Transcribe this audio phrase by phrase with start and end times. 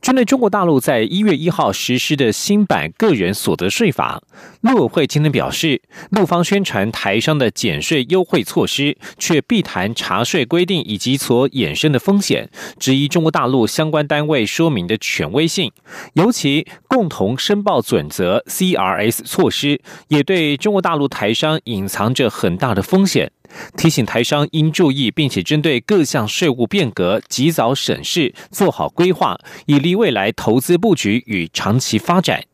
[0.00, 4.22] 针对中国大陆在一月一号实施的新版个人所得税法，
[4.60, 15.72] 陆委会今天表示，陆方宣传台商的减税优惠措施，却避谈查税规定以及所衍生的风险，质疑中国大陆相关单位说明的权威性，
[16.12, 23.32] 尤其共同申报准则 （CRS） 措施，也对中国大陆台商隐藏着很大的风险。
[23.76, 32.44] 提醒台商应注意，并且针对各项税务变革及早审视，做好规划，以利未来投资布局与长期发展。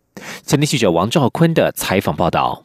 [0.44, 2.64] 前天记者王兆坤的采访报道：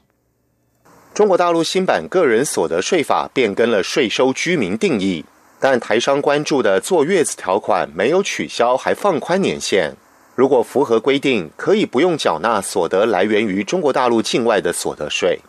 [1.13, 5.25] 中国大陆新版个人所得税法变更了税收居民定义，
[5.59, 9.95] 但台商关注的坐月子条款没有取消，还放宽年限。
[10.35, 15.39] 如果符合规定，可以不用缴纳所得来源于中国大陆境外的所得税。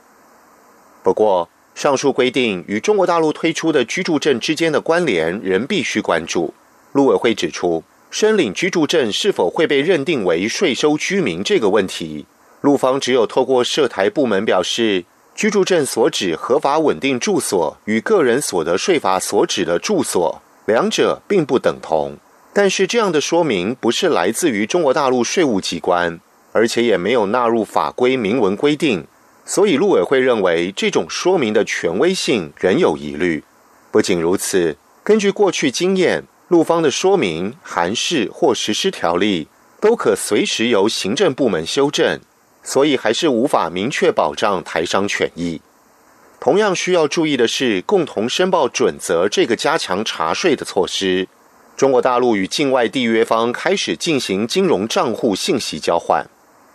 [1.05, 1.49] 不过，
[1.81, 6.53] 上述规定与中国大陆推出的居住证之间的关联仍必须关注。
[6.93, 12.27] 陆委会指出，申领居住证是否会被认定为税收居民这个问题，
[12.61, 22.19] 陆方只有透过涉台部门表示，居住证所指合法稳定住所与个人所得税法所指的住所两者并不等同。
[22.53, 26.21] 但是这样的说明不是来自于中国大陆税务机关，
[26.53, 29.07] 而且也没有纳入法规明文规定。
[29.53, 33.43] 所以，陆委会认为这种说明的权威性仍有疑虑。
[33.91, 39.49] 不仅如此，根据过去经验，陆方的说明函释或实施条例
[39.81, 42.21] 都可随时由行政部门修正，
[42.63, 45.61] 所以还是无法明确保障台商权益。
[46.39, 51.27] 同样需要注意的是，共同申报准则这个加强查税的措施，
[51.77, 56.25] 中国大陆与境外缔约方开始进行金融账户信息交换。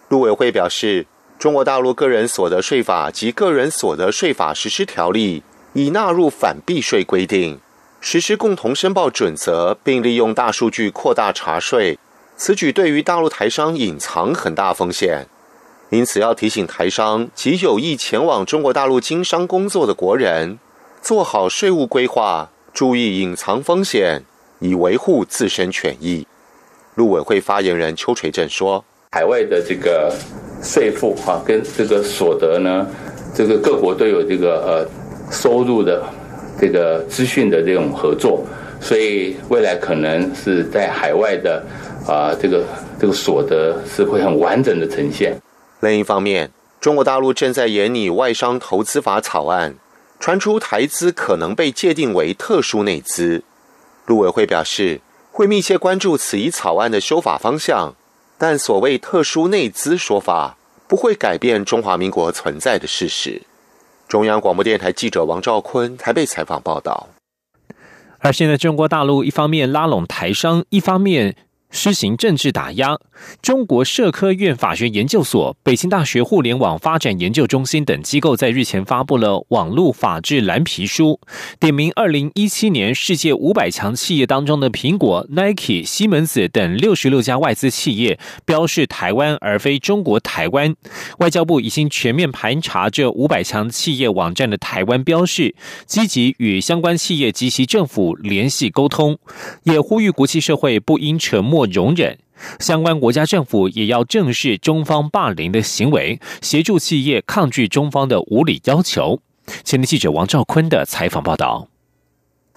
[0.09, 1.08] 陆委会表示。
[1.38, 7.59] 中国大陆个人所得税法及个人所得税法实施条例已纳入反避税规定，
[8.00, 12.00] 实施共同申报准则，并利用大数据扩大查税。
[12.38, 15.28] 此举对于大陆台商隐藏很大风险，
[15.90, 20.57] 因此要提醒台商及有意前往中国大陆经商工作的国人，
[21.02, 24.23] 做好税务规划，注意隐藏风险，
[24.59, 26.25] 以维护自身权益。
[26.96, 30.16] 陆委会发言人邱垂正说：“海外的这个。”
[30.66, 32.86] 税负哈跟这个所得呢，
[33.34, 36.03] 这个各国都有这个呃收入的
[36.59, 38.44] 这个资讯的这种合作，
[38.81, 41.64] 所以未来可能是在海外的
[42.08, 42.64] 啊这个
[43.00, 45.40] 这个所得是会很完整的呈现。
[45.81, 46.50] 另一方面，
[46.82, 49.76] 中国大陆正在研拟外商投资法草案，
[50.20, 53.44] 传出台资可能被界定为特殊内资。
[54.08, 55.02] 陆委会表示，
[55.32, 57.96] 会密切关注此一草案的修法方向。
[58.38, 60.57] 但所谓特殊内资说法
[60.88, 63.41] 不会改变中华民国存在的事实。
[64.07, 67.09] 中央广播电台记者王兆坤还被采访报道。
[68.19, 71.35] 而现在，中国大陆一方面拉拢台商，一方面。
[71.72, 72.97] 施行政治打压，
[73.42, 81.20] 中国社科院法学研究所、北京大学互联网发展研究中心等机构在日前发布了《网络法治蓝皮书》，
[81.59, 90.76] 点名二零一七年世界五百强企业当中的苹果、Nike、西门子等六十六家外资企业标示台湾而非中国台湾。
[91.20, 95.53] 外交部已经全面盘查这五百强企业网站的台湾标示，
[95.86, 99.20] 积极与相关企业及其政府联系沟通，
[99.64, 101.66] 也呼吁国际社会不应沉默。
[101.76, 102.20] 容忍
[102.59, 109.22] 相关国家政府也要正视中方霸凌的行为，协助企业抗拒中方的无理要求。
[109.63, 111.68] 前天记者王兆坤的采访报道：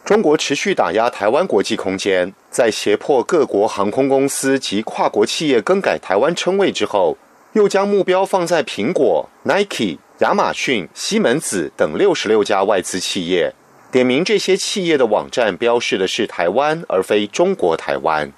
[0.04, 7.18] 中国持续打压台湾国际空间，在胁迫各国航空公司及跨国企业更改台湾称谓之后，
[7.52, 13.52] 又将目标放在苹果、Nike、亚马逊、西门子等六十六家外资企业，
[13.92, 18.32] 点名这些企业的网站标示的是台湾，而非中国台湾。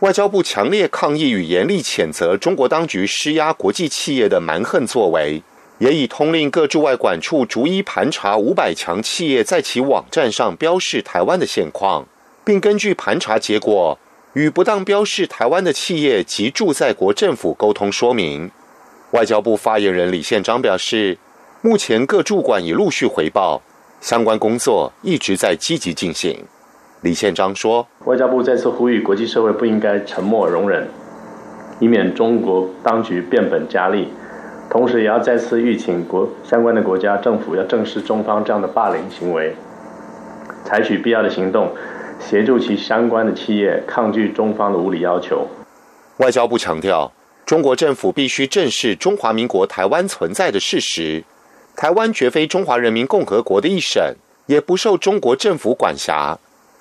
[0.00, 5.42] 外交部强烈抗议与严厉谴责中国当局施压国际企业的蛮横作为，
[5.78, 12.06] 也已通令各驻外管处逐一盘查五百强企业在其网站上标示台湾的现况，
[12.42, 13.98] 并根据盘查结果
[14.32, 18.50] 与不当标示台湾的企业及驻在国政府沟通说明。
[19.10, 21.18] 外交部发言人李宪章表示，
[21.60, 23.60] 目前各驻馆已陆续回报，
[24.00, 26.42] 相关工作一直在积极进行。
[27.02, 30.86] 李宪章说：“外交部再次呼吁国际社会不应该沉默容忍，
[31.78, 34.08] 以免中国当局变本加厉，
[34.68, 39.54] 同时也要再次吁请国相关的国家政府要正视中方这样的霸凌行为，
[40.66, 41.70] 采取必要的行动，
[42.18, 45.46] 协助其相关的企业抗拒中方的无理要求。
[46.18, 47.10] 外交部强调，
[47.46, 51.24] 中国政府必须正视中华民国台湾存在的事实，
[51.74, 54.14] 台湾绝非中华人民共和国的一省，
[54.44, 56.38] 也不受中国政府管辖。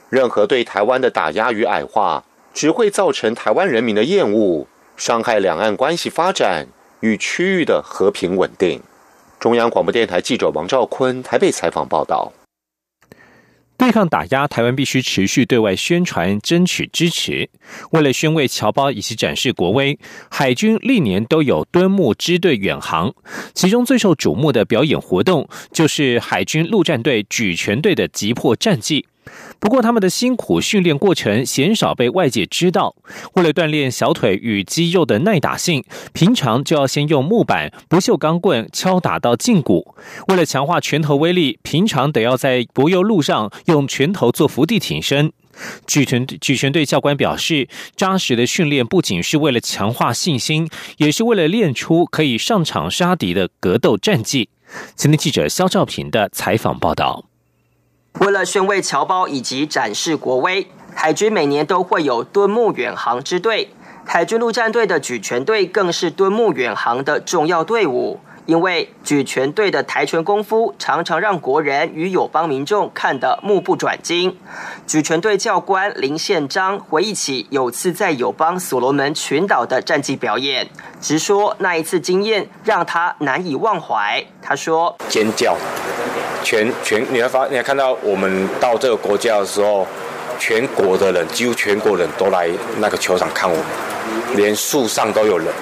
[0.10, 2.24] 任何对台湾的打压与矮化，
[2.54, 4.68] 只会造成台湾人民的厌恶，
[4.98, 6.68] 伤害两岸关系发展。
[7.02, 8.82] 与区域的和平稳定。
[9.40, 12.34] 中央广播电台记者王兆坤台北采访报道。
[13.78, 17.50] 对抗打压，台湾必须持续对外宣传，争取支持。
[17.92, 19.98] 为了宣慰侨胞以及展示国威，
[20.30, 23.14] 海军历年都有敦睦支队远航。
[23.54, 29.08] 其中最受瞩目的表演活动，就是海军陆战队举拳队的击破战绩。
[29.60, 32.96] 不过，他们的辛苦训练过程鲜少被外界知道。
[33.34, 35.84] 为了锻炼小腿与肌肉的耐打性，
[36.14, 39.96] 平常就要先用木板、不锈钢棍敲打到胫骨。
[40.30, 45.32] 为了强化拳头威力，平常得要在柏油路上用拳头做伏地挺身。
[45.86, 47.68] 举拳举拳队教官表示，
[47.98, 54.50] 扎实的训练不仅是为了强化信心，也是为了练出可以上场杀敌的格斗战绩。
[54.96, 57.29] 今天记者肖兆平的采访报道。
[58.20, 63.70] 为了宣慰侨胞以及展示国威，海军每年都会有敦睦远航支队。
[64.06, 68.20] 海军陆战队的举拳队更是敦睦远航的重要队伍。
[68.50, 74.36] 因为举拳队的跆拳功夫常常让国人与友邦民众看得目不转睛。
[74.88, 80.68] 举拳队教官林宪章回忆起有次在友邦所罗门群岛的战绩表演，
[81.00, 84.26] 直说那一次经验让他难以忘怀。
[84.42, 85.56] 他说：“尖叫，
[86.44, 89.86] 全全你会发，你会看到我们到这个国家的时候，
[90.40, 92.50] 全国的人几乎全国人都来
[92.80, 93.66] 那个球场看我们，
[94.36, 95.54] 连树上都有人。”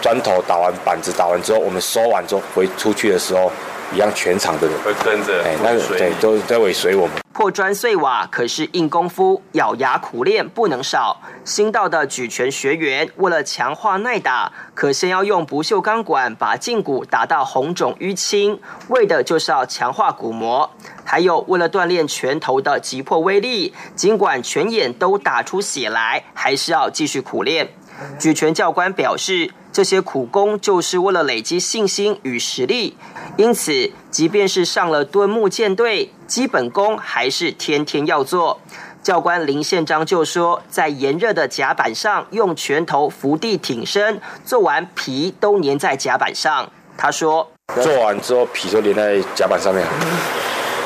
[0.00, 3.50] 砖头打完板子打完之后，我们收完之后回出去的时候，
[3.92, 7.16] 一样全场的人会跟着，哎，那个对，都在尾随我们。
[7.32, 11.22] 破砖碎瓦可是硬功夫，咬牙苦练不能少。
[11.42, 20.70] 新到的举拳学员为了强化耐打，可先要用不锈钢管把胫骨打到红肿淤青，为的就是要强化骨膜。
[21.04, 27.70] 还有为了锻炼拳头的击破威力，尽管拳眼都打出血来，还是要继续苦练。
[28.18, 29.50] 举拳教官表示。
[29.72, 32.96] 这些苦功就是为了累积信心与实力，
[33.36, 38.60] 因此，即便是上了敦木舰队，基本功还是天天要做。
[39.02, 46.70] 教官林宪章就说，在炎热的甲板上用拳头伏地挺身，做完皮都粘在甲板上。
[46.98, 47.50] 他说，
[47.80, 49.86] 做完之后皮就粘在甲板上面，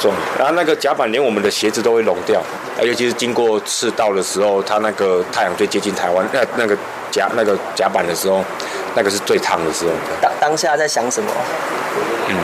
[0.04, 0.12] 重。
[0.38, 2.42] 然后那个甲板连我们的鞋子都会融掉，
[2.82, 6.76] 尤其是经过赤道的时候，它那个太阳最接近台湾，那那个
[7.10, 8.44] 甲那个甲板的时候。
[8.96, 9.90] 那个是最烫的时候。
[10.22, 11.28] 当当下在想什么？
[12.28, 12.36] 嗯，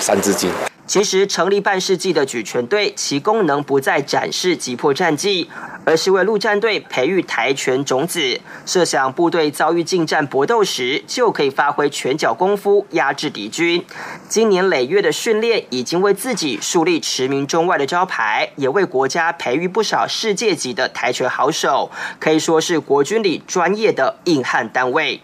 [0.00, 0.50] 三字经。
[0.84, 5.48] 其实成立半世纪的举拳队，其功能不在展示击破战绩，
[5.86, 8.40] 而是为陆战队培育跆拳种子。
[8.66, 13.82] 设想部队遭遇近战搏斗时，就可以发挥拳脚功夫压制敌军。
[14.28, 25.22] 今年累月的训练，已经为自己树立驰名中外的招牌，也为国家培育不少世界级的跆拳好手，可以说是国军里专业的硬汉单位。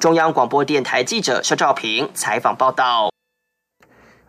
[0.00, 3.13] 中央广播电台记者肖兆平采访报道。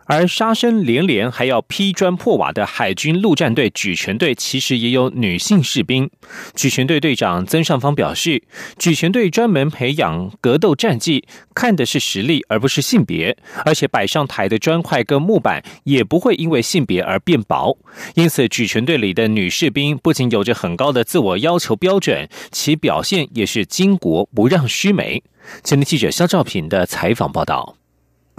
[0.06, 6.08] 而杀声连连，还要劈砖破瓦的海军陆战队举拳队，其实也有女性士兵。
[6.54, 8.42] 举拳队队长曾尚芳表示，
[8.78, 13.36] 举拳队专门培养格斗战绩，看的是实力，而不是性别。
[13.64, 17.76] 而且摆上台的砖块跟木板也不会因为性别而变薄。
[18.14, 25.22] 因此，举拳队里的女士兵不仅有着很高的自我要求标准，其表现也是巾帼不让须眉。
[25.64, 27.76] 前天记者肖兆平的采访报道。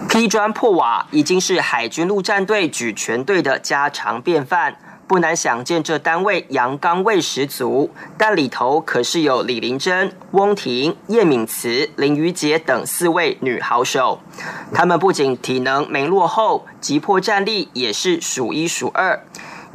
[0.10, 4.78] 劈砖破瓦已经是海军陆战队举全队的家常便饭，
[5.08, 7.92] 不难想见这单位阳刚味十足。
[8.18, 14.20] 但里头可是有李玲珍、翁婷、叶敏慈、林瑜杰等四位女好手。
[14.74, 19.24] 她们不仅体能没落后，急迫战力也是数一数二。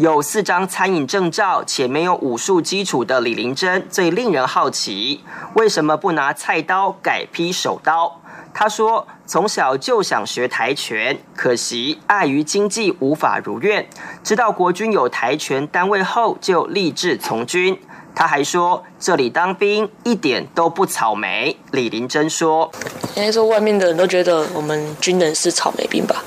[0.03, 5.21] 有四张餐饮证照且没有武术基础的李玲珍最令人好奇，
[5.55, 8.21] 为什么不拿菜刀改劈手刀？
[8.53, 13.89] 他说：“从小就想学跆拳，可惜碍于经济无法如愿。
[14.25, 17.81] 知道国军有跆拳单位后，就立志从军。”
[18.13, 22.69] 他还说：“这里当兵一点都不草莓。”李林珍说
[23.15, 26.25] ：“应该说外面的人都觉得我们军人是草莓兵吧？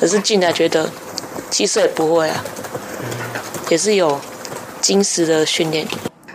[0.00, 0.90] 可是进来觉得
[1.48, 2.44] 其实也不会啊，
[3.72, 4.20] 也是有
[4.82, 5.88] 精实的训练。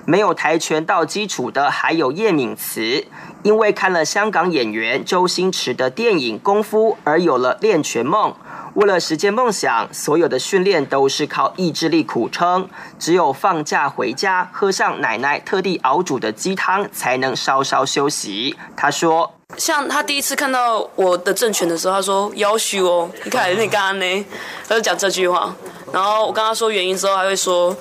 [0.05, 3.05] 没有跆拳道基础的还有叶敏慈。”
[3.43, 8.33] 因为看了香港演员周星驰的电影《功夫》而有了练拳梦。
[8.73, 12.67] 为了实现梦想，所有的训练都是靠意志力苦撑，
[12.97, 18.57] 只有放假回家喝上奶奶特地熬煮的鸡汤，才能稍稍休息。
[18.75, 24.25] 他说：“像他第一次看到我的正拳的时候，他说要许哦，你看那刚刚呢，
[24.67, 25.55] 他就讲这句话。
[25.93, 27.75] 然后我跟他说原因之后，还会说：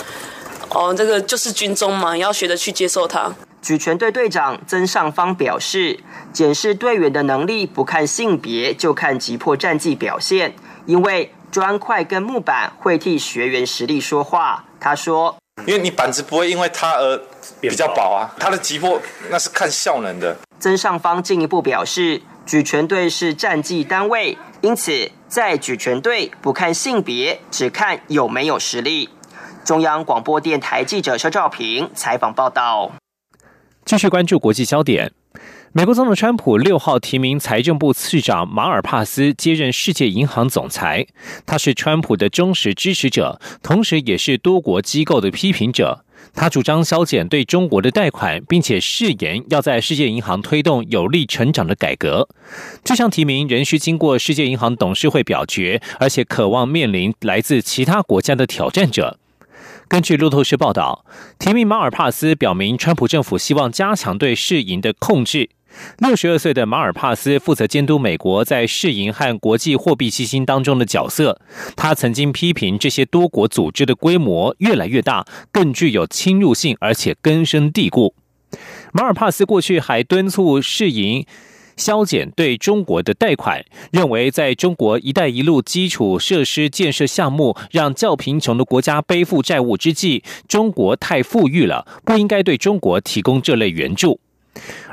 [0.71, 3.33] 哦，这个就是军中嘛，你要学着去接受它。”
[3.63, 5.99] 举拳队队长曾尚方表示
[6.33, 10.55] ：“检视队员的能力，不看性别，就看急迫战绩表现。”
[10.87, 15.37] 因为砖块跟木板会替学员实力说话，他说
[15.67, 17.21] ：“因为你板子不会因为它而
[17.61, 29.09] 比较薄啊，它的急迫那是看效能的。”曾尚方进一步表示，举拳队是战绩单位，因此在举拳队不看性别，只看有没有实力。
[29.65, 32.91] 中央广播电台记者肖兆平采访报道。
[33.85, 35.13] 继续关注国际焦点。
[35.73, 41.07] 美国总统川普六号提名财政部次长马尔帕斯接任世界银行总裁。
[41.47, 46.05] 他是川普的忠实支持者，同时也是多国机构的批评者。
[46.35, 52.29] 他主张削减对中国的贷款，并且誓言要在世界银行推动有利成长的改革。
[52.85, 59.19] 这项提名仍需经过世界银行董事会表决，而且渴望面临来自其他国家的挑战者。
[59.89, 61.05] 根据路透社报道，
[61.39, 65.51] 提名马尔帕斯表明，川普政府希望加强对世银的控制。
[65.99, 71.41] 六十二岁的马尔帕斯负责监督美国在世银和国际货币基金当中的角色。
[71.77, 78.15] 他曾经批评这些多国组织的规模越来越大，更具有侵入性，而且根深蒂固。
[78.93, 81.27] 马尔帕斯过去还敦促世银
[81.77, 94.19] 削减对中国的贷款，认为在中国“一带一路”基础设施建设项目让较贫穷的国家背负债务之际，中国太富裕了，不应该对中国提供这类援助。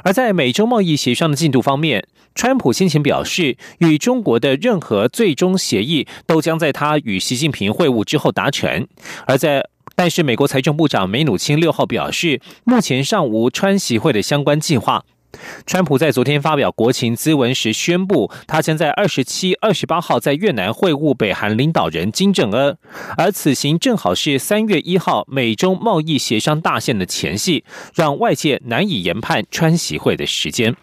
[0.03, 2.05] 而在美洲贸易协商的进度方面，
[2.35, 8.87] 川普先前表示，与中国的任何最终协议都将在他与习近平会晤之后达成。
[9.25, 15.05] 而在但是，美国财政部长梅努钦六号表示，目前尚无川习会的相关计划。
[15.65, 22.77] 川普在昨天发表国情咨文时宣布，他将在二十七、二十八号在越南会晤北韩领导人金正恩，
[23.17, 27.63] 而此行正好是三月一号美中贸易协商大限的前夕，
[27.93, 30.75] 让外界难以研判川习会的时间。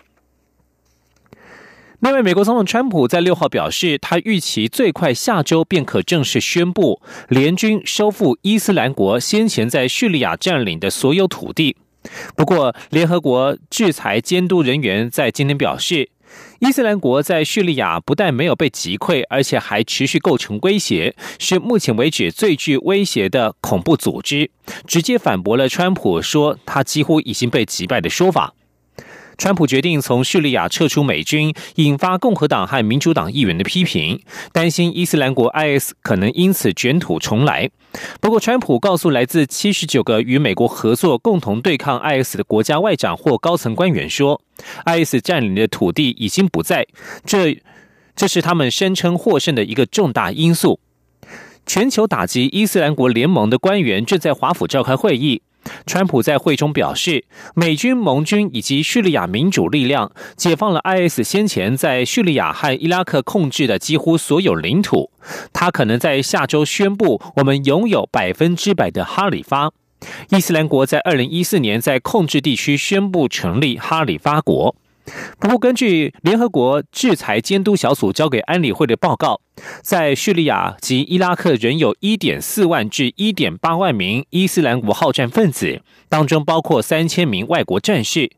[2.00, 11.76] 另外，美国总统川普在六号表示，他预期最快下周便可正式宣布联军收复伊斯兰国先前在叙利亚占领的所有土地。
[12.36, 16.08] 不过，联合国制裁监督人员在今天表示，
[16.60, 24.50] 伊斯兰国在叙利亚不但没有被击溃，而且还持续构成威胁，是目前为止最具威胁的恐怖组织，
[24.86, 28.54] 直接反驳了川普说他几乎已经被击败的说法。
[29.40, 34.20] 川普决定从叙利亚撤出美军，引发共和党和民主党议员的批评，
[34.52, 37.70] 担心伊斯兰国 IS 可能因此卷土重来。
[38.20, 44.42] 不过，川普告诉来自七十九个与美国合作、共同对抗 IS 的国家外长或高层官员说
[44.84, 46.86] ，IS 占领的土地已经不在，
[47.24, 47.62] 这
[48.14, 50.80] 这是他们声称获胜的一个重大因素。
[51.64, 55.40] 全球打击伊斯兰国联盟的官员正在华府召开会议。
[55.86, 57.24] 川普在会中表示，
[57.54, 65.10] 美军、盟军以及叙利亚民主力量解放了 IS 先前在叙利亚和伊拉克控制的几乎所有领土。
[65.52, 69.70] 他可能在下周宣布，我们拥有百分之百的哈里发。
[70.30, 74.74] 伊斯兰国在二零一四年在控制地区宣布成立哈里发国。
[75.38, 79.40] 不过，根据联合国制裁监督小组交给安理会的报告，
[79.82, 88.30] 在叙利亚及伊拉克仍有1.4万至1.8万名伊斯兰国好战分子，当中包括3000名外国战士。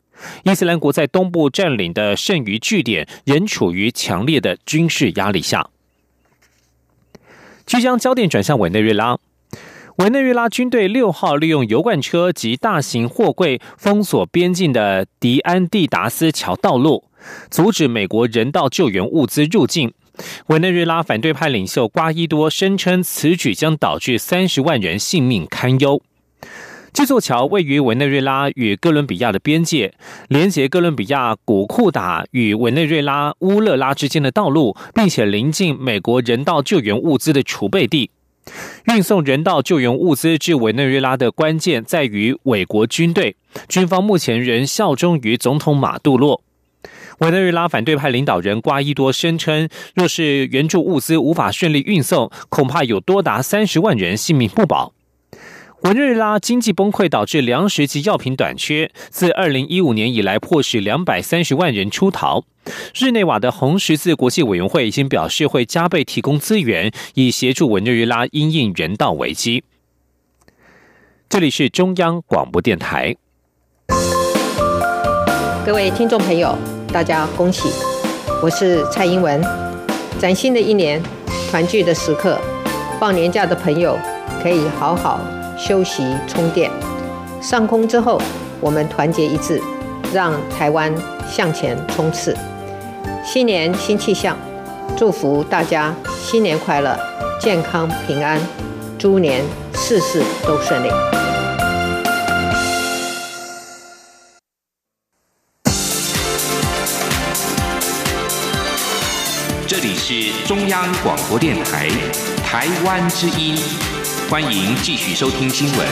[0.43, 5.69] 伊斯兰国在东部占领的剩余据点仍处于强烈的军事压力下。
[7.65, 9.17] 即将焦点转向委内瑞拉。
[9.97, 17.03] 委内瑞拉军队六号利用油罐车及大型货柜封锁边境的迪安蒂达斯桥道路，
[17.51, 19.93] 阻止美国人道救援物资入境。
[20.47, 26.01] 委内瑞拉反对派领袖瓜伊多声称，此举将导致三十万人性命堪忧。
[26.91, 29.93] 这座桥位于委内瑞拉与哥伦比亚的边界，
[30.27, 38.09] 连接哥伦比亚古库达与委内瑞拉乌勒拉之间的道路，并且临近美国人道救援物资的储备地。
[38.93, 43.35] 运送人道救援物资至委内瑞拉的关键在于美国军队，
[43.69, 46.41] 军方目前仍效忠于总统马杜洛。
[47.19, 54.93] 委内瑞拉反对派领导人瓜伊多声称，若是援助物资无法顺利运送，恐怕有多达三十万人性命不保。
[55.83, 62.45] 委内瑞拉经济崩溃导致粮食及药品短缺，自二零一五年以来，迫使两百三十万人出逃。
[62.95, 69.65] 日内瓦的红十字国际委员会已经表示，会加倍提供资源，以协助委内瑞拉因应人道危机。
[71.27, 73.17] 这里是中央广播电台。
[75.65, 76.57] 各位听众朋友，
[76.93, 77.67] 大家恭喜！
[78.41, 79.43] 我是蔡英文。
[80.17, 81.03] 崭新的一年，
[81.51, 82.39] 团聚的时刻，
[83.01, 83.99] 放年假的朋友
[84.41, 85.19] 可以好好
[85.65, 86.69] 休息充电。
[87.41, 88.21] 上空之后，
[88.59, 89.61] 我们团结一致，
[90.13, 90.93] 让台湾
[91.25, 92.35] 向前冲刺。
[93.23, 94.37] 新年新气象，
[94.97, 96.99] 祝福大家新年快乐，
[97.39, 98.37] 健康平安，
[98.99, 99.41] 猪年
[99.73, 100.89] 事事都顺利。
[109.65, 111.89] 这里是中央广播电台
[112.45, 113.55] 台湾之音，
[114.33, 115.87] 欢迎继续收听新闻。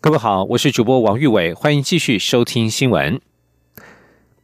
[0.00, 3.20] 各位好，我是主播王玉伟，欢迎继续收听新闻。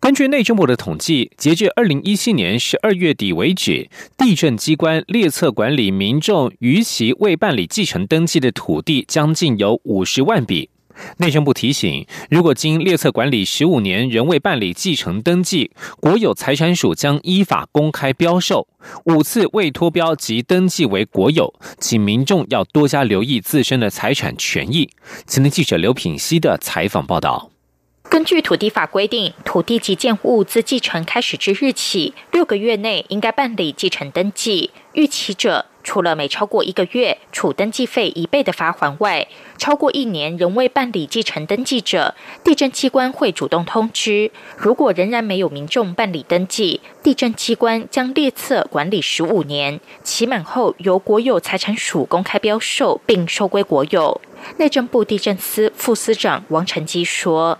[0.00, 10.70] 根据内政部的统计，截至二零一七年十二月底为止，地震机关列册管理民众逾期未办理继承登记的土地将近有五十万笔。
[11.18, 15.70] 内政部提醒，如果经列册管理十五年仍未办理继承登记，
[16.00, 18.66] 国有财产署将依法公开标售。
[19.04, 24.90] 五次未脱标及登记为国有，请民众要多加留意自身的财产权益。
[25.26, 27.53] 前天记者刘品熙的采访报道。
[28.14, 35.66] 根据土地法规定，土地及建物自继承开始之日起六个月内应该办理继承登记，逾期者。
[35.82, 39.26] 除了每超过一个月处登记费一倍的罚款外，
[39.58, 44.30] 超过一年仍未办理继承登记者，地震机关会主动通知。
[44.56, 54.20] 如果仍然没有民众办理登记，地震机关将列册管理十五年，期满后由国有财产署公开标售并收归国有。
[54.58, 57.58] 内政部地震司副司长王成基说：“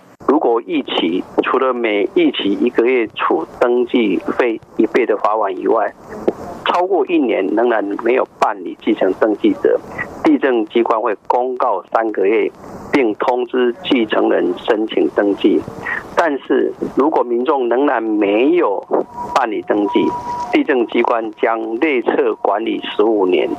[0.65, 5.93] 一起除了每一起一个月处登记费一倍的罚款以外。”
[6.65, 9.79] 超过一年仍然没有办理继承登记者，
[10.25, 12.51] 地政机关会公告三个月，
[12.91, 15.61] 并通知继承人申请登记。
[16.17, 18.83] 但是如果民众仍然没有
[19.33, 20.05] 办理登记，
[20.51, 23.49] 地政机关将内测管理十五年，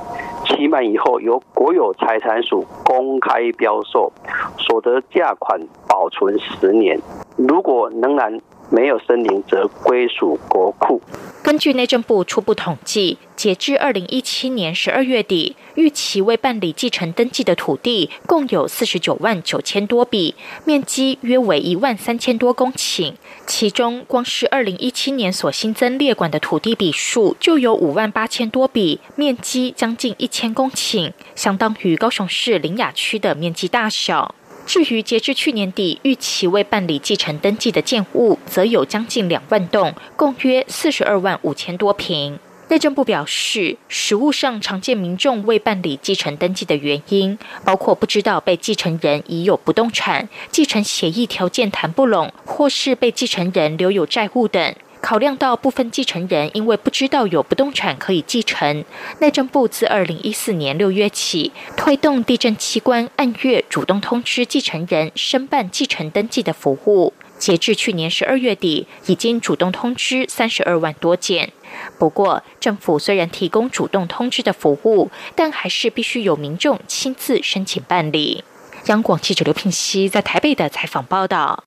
[0.47, 4.13] 期满以后由国有财产署公开标售，
[4.59, 6.99] 所得价款保存十年。
[7.37, 11.01] 如果仍然没有森林，则归属国库。
[11.43, 23.15] 根据内政部初步统计，截至二零一七年十二月底，预期未办理继承登记的土地共有四十九万九千多笔，面积约为一万三千多公顷。
[23.47, 34.35] 其中，光是二零一七年所新增列管的土地笔数就有五万八千多笔，面积将近一千公顷，相当于高雄市林雅区的面积大小。
[34.67, 42.39] 至于截至去年底预期未办理继承登记的建物，则有将近两万栋，共约四十二万五千多平。
[42.69, 54.75] 内政部表示，实务上常见民众未办理继承登记的原因，包括不知道被继承人已有不动产、继承协议条件谈不拢，或是被继承人留有债务等。
[55.07, 58.85] 考量到部分继承人因为不知道有不动产可以继承，
[59.21, 67.15] 内政部自二零一四年六月起推动地震机关按月主动通知继承人申办继承登记的服务。
[67.39, 71.53] 截至去年十二月底，已经主动通知三十二万多件。
[72.01, 78.43] 不过，政府虽然提供主动通知的服务，但还是必须有民众亲自申请办理。
[78.87, 81.63] 央广记者刘聘熙在台北的采访报道。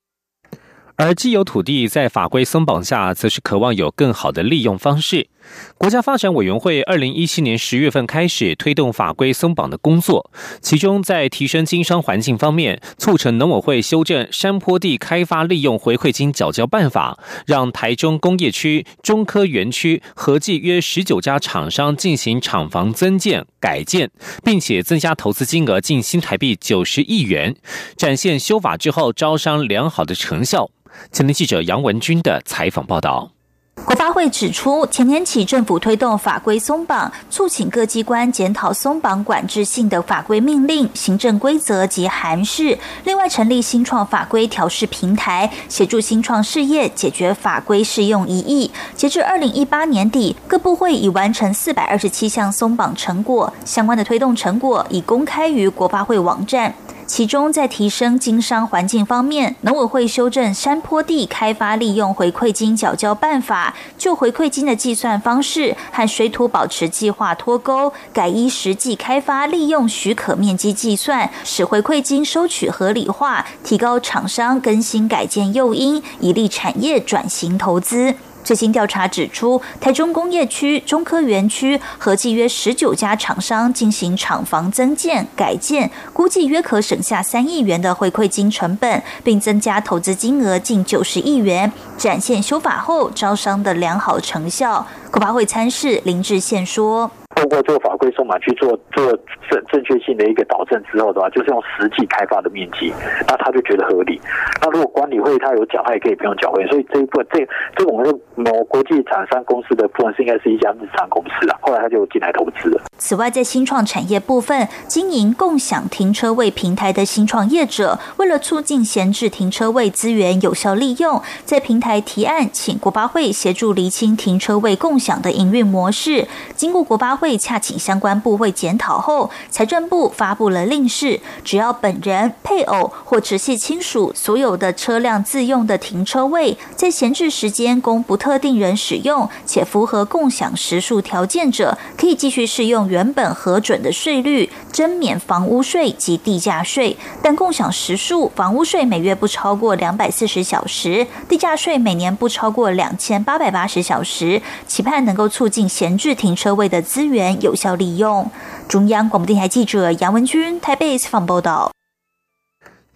[1.01, 5.29] 而既有土地在法规松绑下，则是渴望有更好的利用方式。
[5.77, 10.29] 国家发展委员会二零一七年十月份开始推动法规松绑的工作，
[10.61, 24.11] 其中在提升经商环境方面，促成农委会修正山坡地开发利用回馈金缴交办法，让台中工业区、中科园区合计约十九家厂商进行厂房增建改建，
[24.43, 27.55] 并且增加投资金额近新台币九十亿元，
[27.95, 30.69] 展现修法之后招商良好的成效。
[31.11, 33.38] 前天记者杨文军的采访报道。
[33.85, 42.77] 国发会指出，前年起政府推动法规松绑，促请各机关检讨松绑管制性的法规命令、行政规则及函释。
[43.03, 48.69] 另外，成立新创法规调试平台，协助新创事业解决法规适用疑义。
[48.95, 56.73] 截至二零一八年底，各部会已完成四百二十七项松绑成果，相关的推动成果已公开于国发会网站。
[57.09, 78.13] 其中在提升经商环境方面，农委会修正山坡地开发利用回馈金缴交办法，就回馈金的计算方式和水土保持计划脱钩，改依实际开发利用许可面积计算，使回馈金收取合理化，提高厂商更新改建诱因，以利产业转型投资。
[78.49, 94.87] 最新调查指出，台中工业区、中科园区合计约十九家厂商进行厂房增建、改建，估计约可省下三亿元的回馈金成本，并增加投资金额近九十亿元，展现修法后招商的良好成效。
[95.11, 97.11] 恐怕会参事林志宪说。
[97.39, 99.05] 透过这个法规松绑去做做
[99.49, 102.91] 正正确性的一个导正之后的话，就是用实际开发的面积，
[103.25, 104.19] 那他就觉得合理。
[104.61, 106.67] 那如果管理会他有缴，他也可以不用缴费。
[106.67, 107.47] 所以这一部分，这
[107.77, 111.57] 这我们某国际厂商公司的部分是应该是一家日常公司啊。
[111.61, 112.81] 后来他就进来投资了。
[112.97, 126.27] 此外，在新创产业部分，经营共享停车位平台的新创业者，为了促进闲置停车位资源有效利用，在平台提案，请国发会协助厘清停车位共享的营运模式。
[126.53, 127.28] 经过国发会。
[127.37, 146.97] 洽请相关部位检讨后，财政部发布了令示，只要本人、配偶或直系亲属所有的车辆自用的停车位，在闲置时间供不特定人使用，且符合共享时数条件者，可以继续适用原本核准的税率，征免房屋税及地价税。
[147.21, 154.41] 但共享时数，房屋税每月不超过两百四十小时，地价税每年不超过两千八百八十小时。
[154.67, 157.18] 期盼能够促进闲置停车位的资源。
[157.41, 158.29] 有效利用。
[158.67, 161.71] 中央广播电台记者杨文军台北采访报道。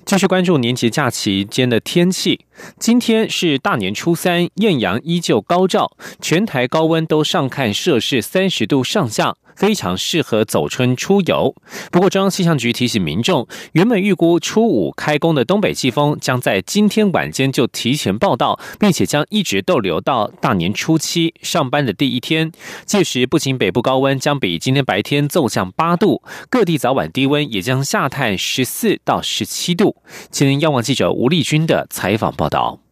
[0.05, 2.45] 继续关注年节假期间的天气。
[2.77, 9.35] 今天是大年初三，艳阳依旧高照，全台高温都上看摄氏三十度上下。
[9.55, 11.55] 非常适合走春出游。
[11.91, 22.51] 不过，中央气象局提醒民众，原本预估初五开工的东北季风将在今天晚间就提前报道，并且将一直逗留到大年初七上班的第一天。
[22.85, 29.97] 届时，不仅北部高温将比今天白天骤降八度，各地早晚低温也将下探十四到十七度。
[30.29, 32.82] 今天，央广记者吴丽君的采访报道。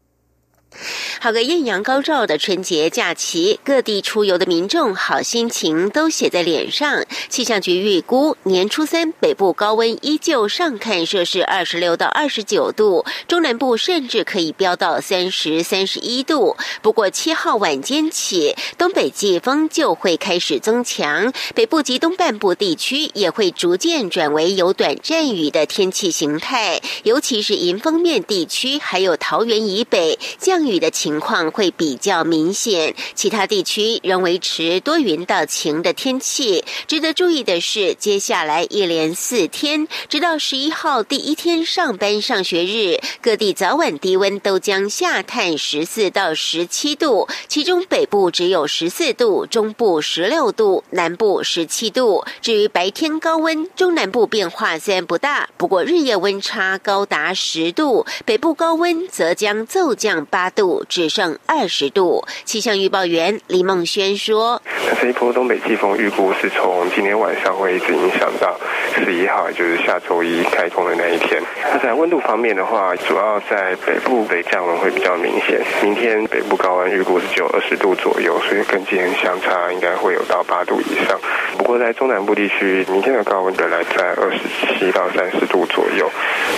[1.19, 7.03] 好个艳阳高照的春节假期，各地出游的民众好心情都写在脸上。
[7.29, 16.55] 气象局预估，年初三北部高温依旧上看摄氏二十六到二十九度，中南部甚至可以飙到三十三十一度。
[16.81, 30.61] 不过七号晚间起，东北季风就会开始增强，北部及东半部地区也会逐渐转为有短暂雨的天气形态，尤其是迎风面地区，还有桃园以北降。
[30.67, 36.63] 雨的情况会比较明显，其他地区仍维持多云到晴的天气。
[36.86, 52.24] 值得注意的是，接下来一连四天，直到十一号第一天上班上学日，各地早晚低温都将下探十四到十七度，其中北部只有十四度，中部十六度，南部十七度。
[52.41, 60.51] 至于白天高温，中南部变化虽然不大，不过日夜温差高达十度，北部高温则将骤降八。
[60.52, 62.24] 度只剩二十度。
[62.46, 64.62] 气象预报员李梦轩说
[65.00, 68.60] ：“这一波东北季风预估是从今天晚上会一直影响到
[68.96, 71.42] 十一号，也就是下周一开工的那一天。
[71.72, 75.62] 那在温度方面的话，主要在北部北降温会比较明显。
[75.84, 81.20] 明天北部高温预估是只有二十度左右，所以跟今天相差应该会有到八度以上。
[81.58, 84.40] 不过在中南部地区，明天的高温仍然在二十
[84.76, 86.10] 七到三十度左右，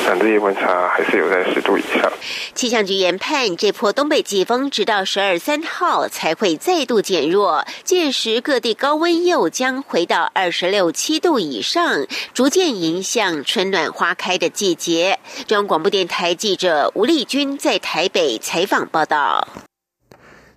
[0.07, 2.11] 但日夜温差还是有在十度以上。”
[2.55, 3.73] 气象局研判这。
[3.83, 15.19] 破东北季风，直到十二三号才会再度减弱，届时各地高温又将回到二十六七度以上，逐渐迎向春暖花开的季节。
[15.47, 19.45] 中央广播电台记者吴丽君在台北采访报道。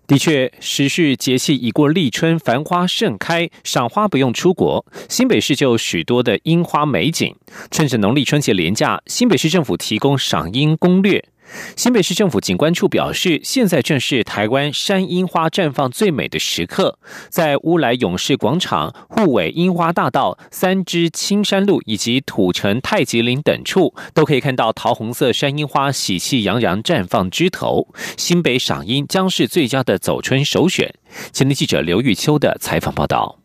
[0.06, 4.86] 的确，时序节气已过，立春繁花盛开，赏花不用出国。
[5.08, 7.34] 新北市就有许多的樱花美景，
[7.72, 11.24] 趁着农历春节连假，新北市政府提供赏樱攻略。
[11.76, 27.88] 新北市政府景观处表示，现在正是台湾山樱花绽放最美的时刻，在乌来勇士广场、护尾樱花大道、三支青山路以及土城太极岭等处，都可以看到桃红色山樱花喜气洋洋绽放枝头。
[28.16, 30.94] 新北赏樱将是最佳的走春首选。
[31.32, 33.38] 前天记者刘玉秋的采访报道。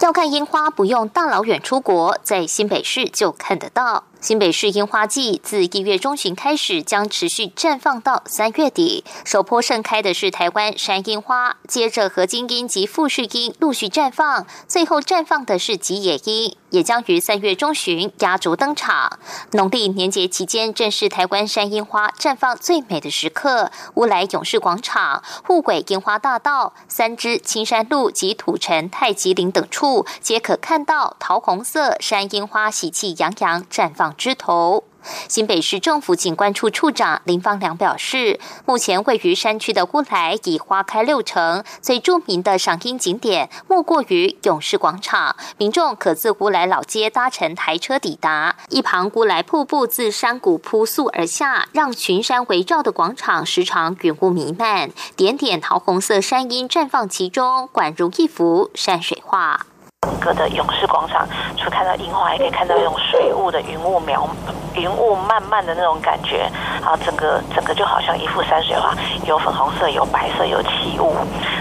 [0.00, 4.04] 要看樱花，不用大老远出国，在新北市就看得到。
[4.20, 9.02] 新北市樱花季自一月中旬开始，将持续绽放到三月底。
[9.24, 19.18] 首波盛开的是台湾山樱花，接着和金樱及富士樱陆续绽放，最后绽放的是吉野樱，也将于三月中旬压轴登场。
[19.52, 23.72] 农历年节期间，正是台湾山樱花绽放最美的时刻。
[23.94, 34.09] 乌来勇士广场、护轨樱花大道、三支青山路及土城太极岭等处，皆可看到桃红色山樱花喜气洋洋绽放。
[34.16, 34.84] 枝头，
[35.28, 48.56] 新北市政府景观处处长林芳良表示，目前位于山区的乌来已花开六成，最著名的赏樱景点莫过于勇士广场，民众可自乌来老街搭乘台车抵达。
[48.68, 59.66] 一旁乌来瀑布自山谷扑簌而下，让群山围绕的广场时常云雾弥漫，点点桃红色山樱绽放其中，宛如一幅山水画。
[60.06, 64.26] 整个的勇士广场，除看到樱花，也可以看到那种水雾的云雾描，
[64.74, 66.50] 云雾漫漫的那种感觉，
[66.82, 68.94] 啊，整个整个就好像一幅山水画，
[69.26, 71.14] 有粉红色，有白色，有起雾。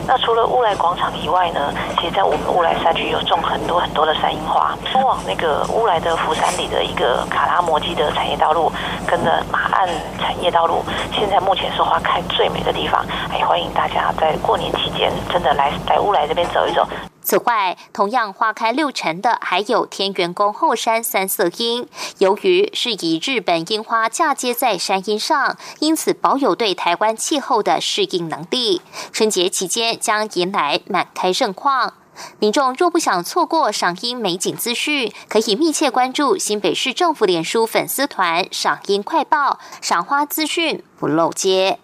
[0.08, 4.74] 那除了乌来广场以外呢，其实在我们乌来山区有种很多很多的山樱花。
[4.90, 8.72] 通往那个乌来的福山里的一个卡拉摩基的产业道路，
[9.06, 13.06] 跟着马岸产业道路，现在目前是花开最美的地方。
[13.34, 16.88] 哎，欢迎大家在过年期间真的来来乌来这边走一走。
[17.30, 21.88] 此外，同样花开六成的还有天元宫后山三色樱。
[22.18, 28.82] 由于是以日本樱花嫁接在山樱上，因此保有对台湾气候的适应能力。
[29.12, 31.94] 春节期间将迎来满开盛况。
[32.40, 41.78] 民众若不想错过赏樱美景资讯，可以密切关注新北市政府脸书粉丝团赏樱快报，赏花资讯不漏接。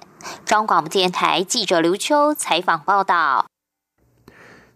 [0.44, 3.46] 中广电台记者刘秋采访报道。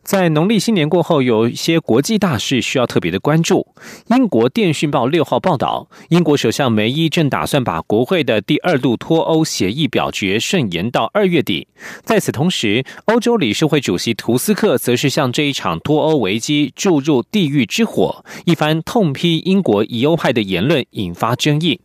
[0.03, 3.67] 在农历新年过后，有一些国际大事需要特别的关注。
[4.07, 11.67] 英国电讯报六号报道，英国首相梅伊正打算把国会的第二度脱欧协议表决顺延到二月底。
[12.03, 21.81] 在此同时，欧洲理事会主席图斯克则是向这一场脱欧危机注入地狱之火，一番痛批英国疑欧派的言论引发争议。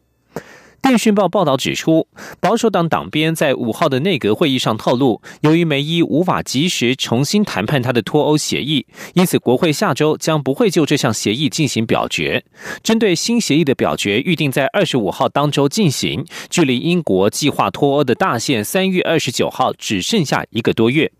[0.85, 2.07] 电讯报报道指出，
[2.41, 12.45] 保守党党鞭在五号的内阁会议上透露，由于梅伊无法及时重新谈判他的脱欧协议，因此国会下周将不会就这项协议进行表决。
[12.83, 21.11] 针对新协议的表决预定在二十五号当周进行，距离英国计划脱欧的大限三月二十九号只剩下一个多月。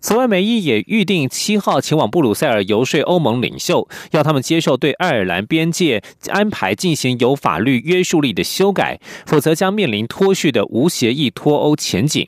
[0.00, 12.26] 此外，梅伊也预定七号前往布鲁塞尔游说欧盟领袖，要他们接受对爱尔兰边界安排进行有法律约束力的修改，否则将面临脱序的无协议脱欧前景。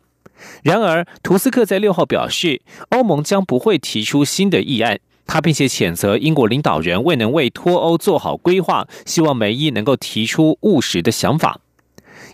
[0.62, 5.00] 然而，图斯克在六号表示，欧盟将不会提出新的议案。
[5.24, 11.61] 他并且谴责英国领导人未能为脱欧做好规划，希望梅伊能够提出务实的想法。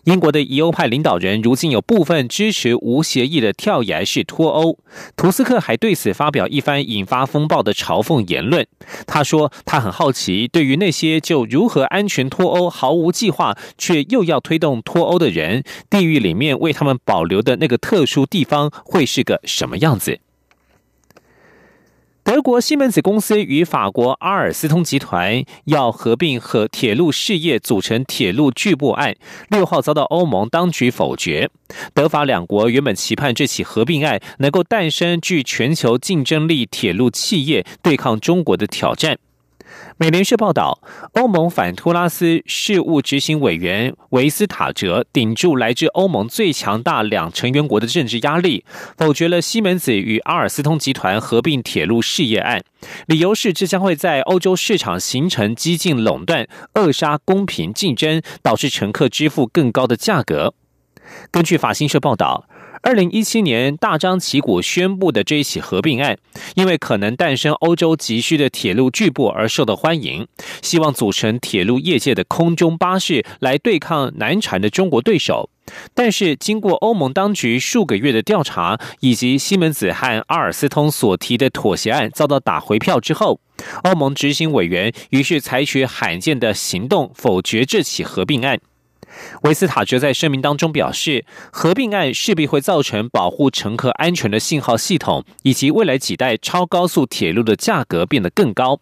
[0.09, 4.79] 英国的疑欧派领导人如今有部分支持无协议的跳崖式脱欧。
[5.17, 8.67] 图斯克还对此发表一番引发风暴的嘲讽言论。
[9.07, 20.21] 他说：“他很好奇，对于那些就如何安全脱欧毫无计划，却又要推动脱欧的人，地狱里面为他们保留的那个特殊地方会是个什么样子？”
[22.29, 29.17] 德国西门子公司与法国阿尔斯通集团要合并和铁路事业组成铁路巨擘案，
[29.49, 31.49] 六号遭到欧盟当局否决。
[31.95, 39.19] 德法两国原本期盼这起合并案能够诞生具全球竞争力铁路企业，对抗中国的挑战。
[39.97, 40.81] 美联社报道，
[41.15, 48.65] 欧盟反托拉斯事务执行委员维斯塔哲顶住来自欧盟最强大两成员国的政治压力，
[48.97, 52.63] 否决了西门子与阿尔斯通集团合并铁路事业案，
[53.07, 60.55] 理由是这将会在欧洲市场形成激进垄断，扼杀公平竞争，导致乘客支付更高的价格。
[61.31, 62.49] 根据法新社报道。
[62.83, 66.17] 二零一七年大张旗鼓宣布的这一起合并案，
[66.55, 70.27] 因为可能诞生欧洲急需的铁路巨擘而受到欢迎，
[70.63, 75.51] 希望组成铁路业界的空中巴士来对抗难缠的中国对手。
[75.93, 83.41] 但是，经过欧盟当局数个月的调查，以及西门子和阿尔斯通所提的妥协案遭到打回票之后，
[83.85, 88.59] 欧盟执行委员于是采取罕见的行动，否决这起合并案。
[89.43, 98.79] 维斯塔则在声明当中表示，合并案势必会造成保护乘客安全的信号系统，以及未来几代超高速铁路的价格变得更高。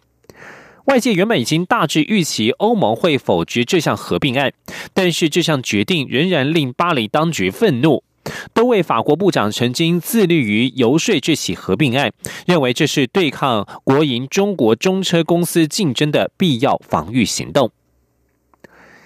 [0.86, 4.52] 外界原本已经大致预期欧盟会否决这项合并案，
[4.94, 8.04] 但是这项决定仍然令巴黎当局愤怒。
[8.52, 12.12] 多位法国部长曾经自律于游说这起合并案，
[12.46, 17.70] 认为这是对抗国营中国中车公司竞争的必要防御行动。